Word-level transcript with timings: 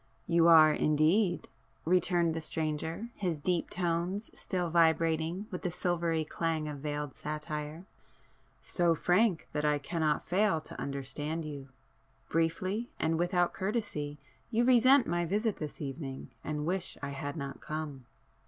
"You 0.25 0.47
are 0.47 0.73
indeed!" 0.73 1.47
returned 1.85 2.33
the 2.33 2.41
stranger, 2.41 3.09
his 3.13 3.39
deep 3.39 3.69
tones 3.69 4.31
still 4.33 4.71
vibrating 4.71 5.45
with 5.51 5.61
the 5.61 5.69
silvery 5.69 6.25
clang 6.25 6.67
of 6.67 6.79
veiled 6.79 7.13
satire—"So 7.13 8.95
frank 8.95 9.47
that 9.51 9.63
I 9.63 9.77
cannot 9.77 10.25
fail 10.25 10.59
to 10.61 10.81
understand 10.81 11.45
you. 11.45 11.69
Briefly, 12.29 12.89
and 12.99 13.19
without 13.19 13.53
courtesy, 13.53 14.17
you 14.49 14.65
resent 14.65 15.05
my 15.05 15.23
visit 15.23 15.57
this 15.57 15.79
evening 15.79 16.31
and 16.43 16.65
wish 16.65 16.97
I 17.03 17.09
had 17.09 17.37
not 17.37 17.61
come!" 17.61 18.07